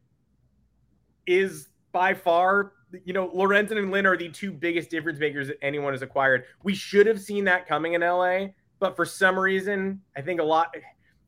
[1.26, 2.72] is by far,
[3.04, 6.44] you know, Lorenzen and Lynn are the two biggest difference makers that anyone has acquired.
[6.62, 8.46] We should have seen that coming in LA,
[8.80, 10.74] but for some reason, I think a lot,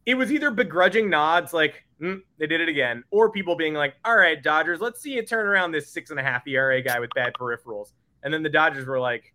[0.07, 3.95] it was either begrudging nods, like, mm, they did it again, or people being like,
[4.05, 6.99] all right, Dodgers, let's see you turn around this six and a half ERA guy
[6.99, 7.93] with bad peripherals.
[8.23, 9.35] And then the Dodgers were like,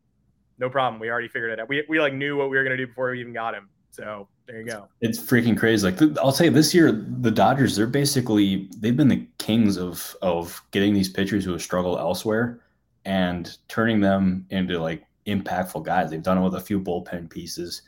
[0.57, 0.99] no problem.
[0.99, 1.69] We already figured it out.
[1.69, 3.69] We, we like knew what we were going to do before we even got him.
[3.91, 4.87] So there you go.
[5.01, 5.89] It's freaking crazy.
[5.89, 10.61] Like I'll say this year, the Dodgers, they're basically, they've been the kings of, of
[10.71, 12.61] getting these pitchers who have struggled elsewhere
[13.05, 16.09] and turning them into like impactful guys.
[16.09, 17.83] They've done it with a few bullpen pieces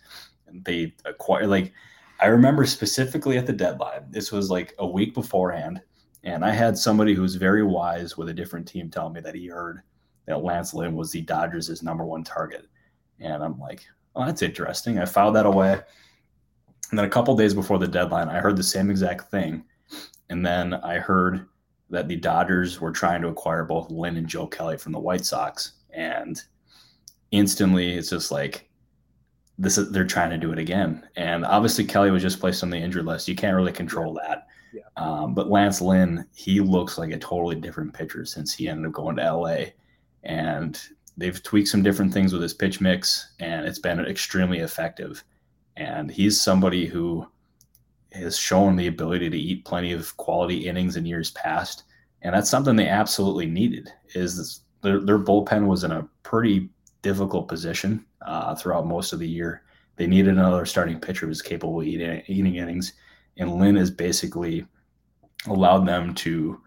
[0.48, 1.74] and they acquire like,
[2.20, 5.82] I remember specifically at the deadline, this was like a week beforehand.
[6.24, 9.36] And I had somebody who was very wise with a different team tell me that
[9.36, 9.82] he heard
[10.28, 12.68] that Lance Lynn was the Dodgers' number one target.
[13.20, 13.86] And I'm like,
[14.16, 15.00] oh, that's interesting.
[15.00, 15.82] I filed that away.
[16.92, 19.64] And then a couple days before the deadline, I heard the same exact thing.
[20.30, 21.48] And then I heard
[21.90, 25.26] that the Dodgers were trying to acquire both Lynn and Joe Kelly from the White
[25.26, 25.74] Sox.
[25.92, 26.42] And
[27.32, 28.70] instantly it's just like
[29.58, 31.08] this is they're trying to do it again.
[31.16, 33.28] And obviously Kelly was just placed on the injured list.
[33.28, 34.48] You can't really control that.
[34.74, 34.84] Yeah.
[34.98, 38.94] Um, but Lance Lynn, he looks like a totally different pitcher since he ended up
[38.94, 39.58] going to LA
[40.24, 40.80] and
[41.18, 45.24] they've tweaked some different things with his pitch mix, and it's been extremely effective.
[45.76, 47.28] And he's somebody who
[48.14, 51.84] has shown the ability to eat plenty of quality innings in years past,
[52.22, 53.92] and that's something they absolutely needed.
[54.16, 56.70] Is their, their bullpen was in a pretty
[57.02, 59.64] difficult position uh, throughout most of the year.
[59.96, 62.94] They needed another starting pitcher who was capable of eating, eating innings,
[63.38, 64.66] and Lynn has basically
[65.48, 66.62] allowed them to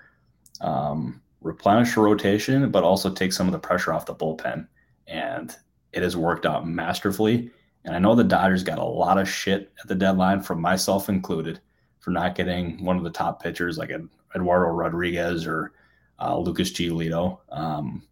[0.61, 4.67] um, replenish the rotation, but also take some of the pressure off the bullpen.
[5.07, 5.55] And
[5.93, 7.51] it has worked out masterfully.
[7.85, 11.09] And I know the Dodgers got a lot of shit at the deadline, from myself
[11.09, 11.61] included,
[11.99, 13.91] for not getting one of the top pitchers like
[14.35, 15.73] Eduardo Rodriguez or
[16.21, 17.39] uh, Lucas Giolito.
[17.51, 18.03] Um,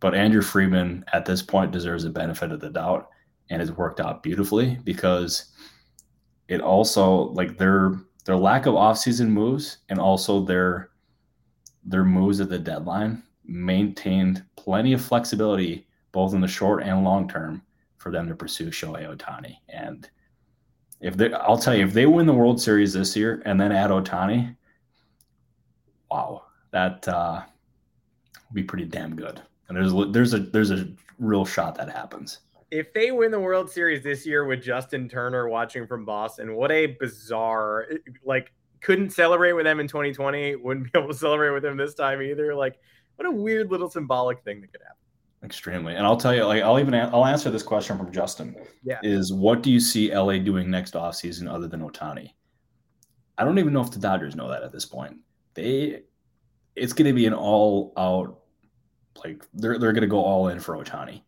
[0.00, 3.10] but Andrew Friedman at this point deserves the benefit of the doubt,
[3.50, 5.46] and it's worked out beautifully because
[6.48, 10.89] it also like their their lack of offseason moves and also their
[11.84, 17.28] their moves at the deadline maintained plenty of flexibility both in the short and long
[17.28, 17.62] term
[17.98, 19.56] for them to pursue Shohei Ohtani.
[19.68, 20.08] And
[21.00, 23.72] if they, I'll tell you, if they win the World Series this year and then
[23.72, 24.56] add Ohtani,
[26.10, 27.42] wow, that uh,
[28.48, 29.40] would be pretty damn good.
[29.68, 30.88] And there's there's a there's a
[31.18, 32.40] real shot that happens.
[32.70, 36.70] If they win the World Series this year with Justin Turner watching from Boston, what
[36.72, 37.86] a bizarre
[38.24, 41.94] like couldn't celebrate with them in 2020, wouldn't be able to celebrate with them this
[41.94, 42.54] time either.
[42.54, 42.78] Like,
[43.16, 44.96] what a weird little symbolic thing that could happen.
[45.42, 45.94] Extremely.
[45.94, 48.56] And I'll tell you, like, I'll even I'll answer this question from Justin.
[48.84, 48.98] Yeah.
[49.02, 52.32] Is what do you see LA doing next offseason other than Ohtani?
[53.38, 55.16] I don't even know if the Dodgers know that at this point.
[55.54, 56.02] They,
[56.76, 58.40] it's going to be an all out,
[59.24, 61.22] like they're they're going to go all in for Ohtani.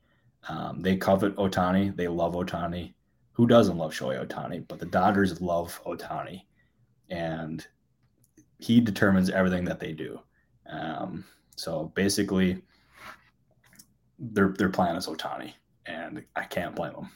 [0.48, 1.96] Um, they covet Ohtani.
[1.96, 2.92] They love Ohtani.
[3.32, 4.66] Who doesn't love Shohei Ohtani?
[4.68, 6.42] But the Dodgers love Ohtani,
[7.12, 7.66] and
[8.58, 10.18] he determines everything that they do.
[10.66, 11.24] Um,
[11.56, 12.62] so basically,
[14.18, 15.52] their their plan is Ohtani,
[15.86, 17.10] and I can't blame them.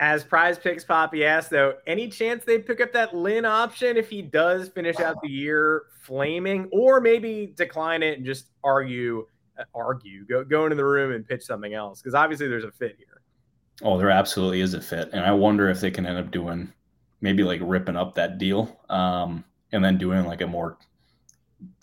[0.00, 4.10] As Prize Picks Poppy asked, though, any chance they pick up that Lynn option if
[4.10, 9.26] he does finish out the year flaming, or maybe decline it and just argue,
[9.58, 12.02] uh, argue, go go into the room and pitch something else?
[12.02, 13.22] Because obviously there's a fit here.
[13.82, 16.72] Oh, there absolutely is a fit, and I wonder if they can end up doing
[17.24, 20.76] maybe like ripping up that deal, um, and then doing like a more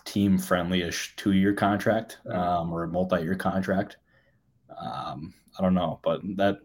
[0.05, 3.97] team friendly-ish two-year contract um, or a multi-year contract.
[4.79, 6.57] Um, I don't know, but that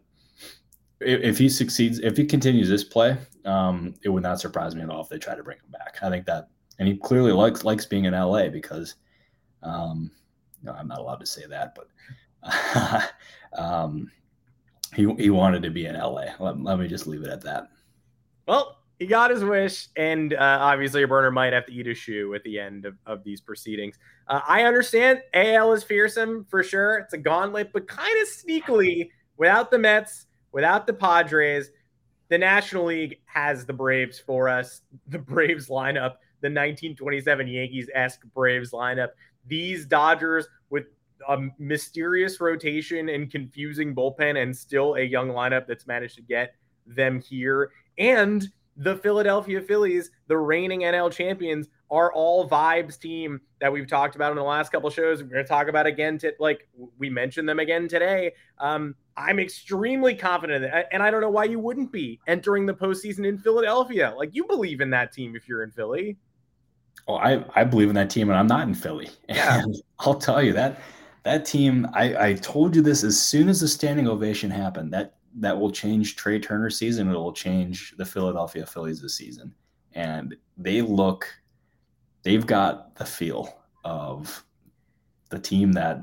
[1.01, 4.91] if he succeeds, if he continues this play, um, it would not surprise me at
[4.91, 5.97] all if they try to bring him back.
[6.03, 8.93] I think that, and he clearly likes likes being in LA because,
[9.63, 10.11] um,
[10.61, 13.11] no, I'm not allowed to say that, but
[13.59, 14.11] um,
[14.93, 16.25] he he wanted to be in LA.
[16.39, 17.69] Let, let me just leave it at that.
[18.47, 21.93] Well, he got his wish, and uh, obviously a burner might have to eat a
[21.93, 23.97] shoe at the end of, of these proceedings.
[24.27, 26.97] Uh, I understand AL is fearsome for sure.
[26.97, 31.69] It's a gauntlet, but kind of sneakily, without the Mets, without the Padres,
[32.29, 34.81] the National League has the Braves for us.
[35.09, 39.09] The Braves lineup, the 1927 Yankees esque Braves lineup.
[39.45, 40.85] These Dodgers with
[41.29, 46.55] a mysterious rotation and confusing bullpen, and still a young lineup that's managed to get
[46.85, 47.71] them here.
[47.97, 54.15] And the Philadelphia Phillies, the reigning NL champions, are all vibes team that we've talked
[54.15, 55.23] about in the last couple shows.
[55.23, 56.17] We're going to talk about again.
[56.19, 58.33] To, like we mentioned them again today.
[58.59, 63.25] Um, I'm extremely confident, and I don't know why you wouldn't be entering the postseason
[63.25, 64.13] in Philadelphia.
[64.15, 66.17] Like you believe in that team if you're in Philly.
[67.07, 69.09] Oh, I I believe in that team, and I'm not in Philly.
[69.27, 69.61] Yeah.
[69.63, 70.81] And I'll tell you that
[71.23, 71.87] that team.
[71.93, 74.93] I I told you this as soon as the standing ovation happened.
[74.93, 77.09] That that will change Trey Turner's season.
[77.09, 79.53] It will change the Philadelphia Phillies this season,
[79.93, 81.27] and they look.
[82.23, 84.43] They've got the feel of
[85.29, 86.01] the team that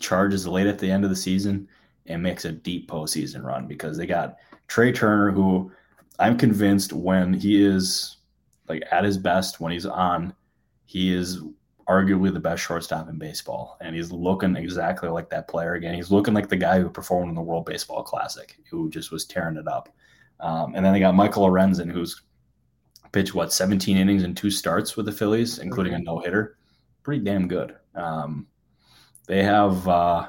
[0.00, 1.66] charges late at the end of the season
[2.06, 4.36] and makes a deep postseason run because they got
[4.68, 5.72] Trey Turner, who
[6.18, 8.18] I'm convinced when he is
[8.68, 10.34] like at his best, when he's on,
[10.84, 11.42] he is
[11.90, 13.76] arguably the best shortstop in baseball.
[13.80, 15.94] And he's looking exactly like that player again.
[15.94, 19.24] He's looking like the guy who performed in the World Baseball Classic, who just was
[19.24, 19.88] tearing it up.
[20.38, 22.22] Um, and then they got Michael Lorenzen, who's
[23.12, 26.56] pitched what 17 innings and two starts with the Phillies, including a no hitter.
[27.02, 27.74] Pretty damn good.
[27.94, 28.46] Um,
[29.26, 30.28] they have uh,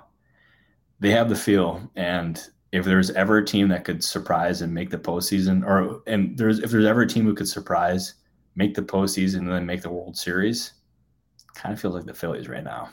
[1.00, 4.90] they have the feel, and if there's ever a team that could surprise and make
[4.90, 8.16] the postseason, or and there's if there's ever a team who could surprise,
[8.56, 10.74] make the postseason, and then make the World Series,
[11.56, 12.90] kind of feels like the Phillies right now.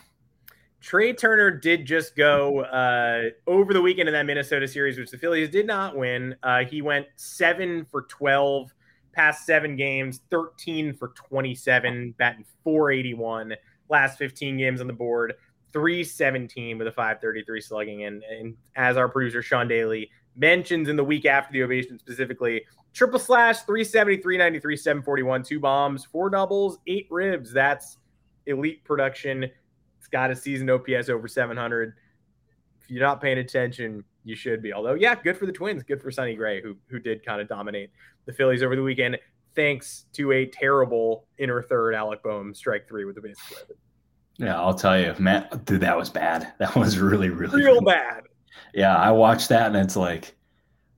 [0.80, 5.18] Trey Turner did just go uh, over the weekend in that Minnesota series, which the
[5.18, 6.36] Phillies did not win.
[6.42, 8.72] Uh, he went seven for 12
[9.12, 13.54] past seven games, 13 for 27, batting 481,
[13.88, 15.34] last 15 games on the board,
[15.72, 18.04] 317 with a 533 slugging.
[18.04, 22.64] And, and as our producer, Sean Daly, mentions in the week after the ovation specifically,
[22.92, 27.52] triple slash 370, 393, 741, two bombs, four doubles, eight ribs.
[27.52, 27.98] That's
[28.48, 29.44] elite production.
[29.44, 31.94] It's got a season OPS over 700.
[32.80, 34.72] If you're not paying attention, you should be.
[34.72, 35.82] Although, yeah, good for the Twins.
[35.82, 37.90] Good for Sonny Gray, who who did kind of dominate
[38.26, 39.18] the Phillies over the weekend,
[39.54, 43.76] thanks to a terrible inner third Alec Bohm strike three with the base flip.
[44.36, 46.52] Yeah, I'll tell you, man, dude, that was bad.
[46.58, 48.22] That was really, really real bad.
[48.74, 50.36] Yeah, I watched that and it's like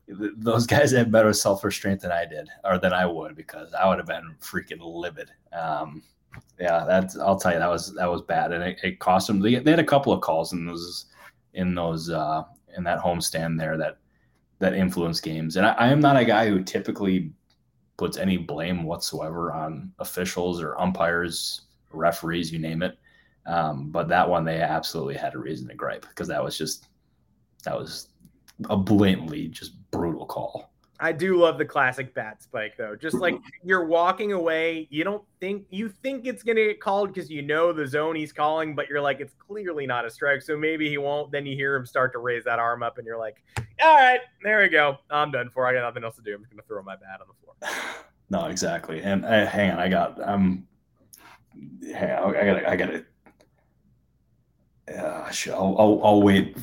[0.09, 3.89] those guys had better self restraint than I did, or than I would, because I
[3.89, 5.31] would have been freaking livid.
[5.53, 6.03] Um,
[6.61, 9.41] yeah, that's I'll tell you that was that was bad, and it, it cost them.
[9.41, 11.07] They, they, had a couple of calls in those
[11.55, 12.45] in those uh,
[12.77, 13.97] in that homestand there that
[14.59, 15.57] that influence games.
[15.57, 17.33] And I, I am not a guy who typically
[17.97, 22.99] puts any blame whatsoever on officials or umpires, referees, you name it.
[23.47, 26.89] Um, but that one they absolutely had a reason to gripe because that was just
[27.65, 28.09] that was
[28.69, 30.73] a blatantly just brutal call.
[31.01, 32.95] I do love the classic bat spike though.
[32.95, 37.31] Just like you're walking away, you don't think you think it's gonna get called because
[37.31, 40.57] you know the zone he's calling, but you're like, it's clearly not a strike, so
[40.57, 41.33] maybe he won't.
[41.33, 43.43] Then you hear him start to raise that arm up, and you're like,
[43.83, 44.99] all right, there we go.
[45.11, 45.67] I'm done for.
[45.67, 46.35] I got nothing else to do.
[46.35, 47.85] I'm just gonna throw my bat on the floor.
[48.33, 49.03] No, exactly.
[49.03, 50.69] And uh, hang on, I got I'm.
[51.83, 53.05] Hey, I gotta I gotta.
[54.87, 56.57] Yeah, I'll, I'll, I'll wait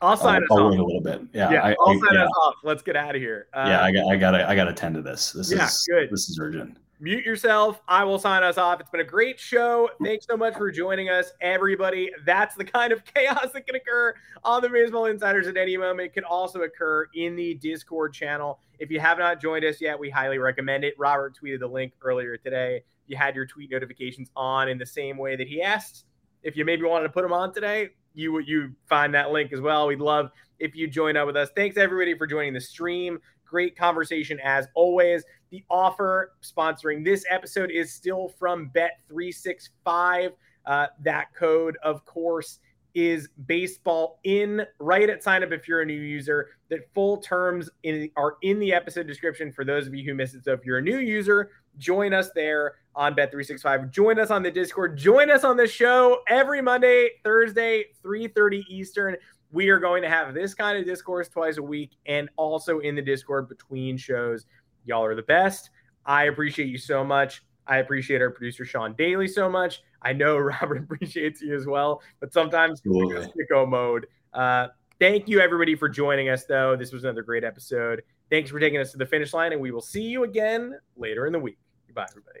[0.00, 0.70] I'll sign I'll, us I'll off.
[0.70, 1.22] wait a little bit.
[1.32, 2.24] Yeah, yeah I, will sign yeah.
[2.24, 2.54] us off.
[2.64, 3.48] Let's get out of here.
[3.52, 5.32] Uh, yeah, I got, I got, I got to tend to this.
[5.32, 6.10] This yeah, is good.
[6.10, 6.76] This is urgent.
[7.00, 7.80] mute yourself.
[7.88, 8.80] I will sign us off.
[8.80, 9.90] It's been a great show.
[10.02, 12.10] Thanks so much for joining us, everybody.
[12.24, 16.06] That's the kind of chaos that can occur on the Baseball Insiders at any moment.
[16.06, 18.60] It can also occur in the Discord channel.
[18.78, 20.94] If you have not joined us yet, we highly recommend it.
[20.98, 22.82] Robert tweeted the link earlier today.
[23.06, 26.04] You had your tweet notifications on in the same way that he asked.
[26.42, 29.52] If you maybe wanted to put them on today, you would you find that link
[29.52, 29.86] as well.
[29.86, 31.50] We'd love if you join up with us.
[31.54, 33.18] Thanks everybody for joining the stream.
[33.44, 35.22] Great conversation as always.
[35.50, 40.30] The offer sponsoring this episode is still from Bet365.
[40.64, 42.58] Uh, that code, of course,
[42.94, 46.48] is BaseballIn right at sign up if you're a new user.
[46.70, 50.34] That full terms in, are in the episode description for those of you who missed
[50.34, 50.44] it.
[50.44, 53.92] So if you're a new user, join us there on Bet365.
[53.92, 54.96] Join us on the Discord.
[54.96, 59.16] Join us on the show every Monday, Thursday, 3:30 Eastern
[59.52, 62.94] we are going to have this kind of discourse twice a week and also in
[62.94, 64.46] the Discord between shows.
[64.84, 65.70] Y'all are the best.
[66.04, 67.42] I appreciate you so much.
[67.66, 69.82] I appreciate our producer Sean Daly so much.
[70.02, 74.06] I know Robert appreciates you as well, but sometimes sicko mode.
[74.32, 74.68] Uh,
[75.00, 76.76] thank you everybody for joining us, though.
[76.76, 78.02] This was another great episode.
[78.30, 81.26] Thanks for taking us to the finish line, and we will see you again later
[81.26, 81.58] in the week.
[81.86, 82.40] Goodbye, everybody.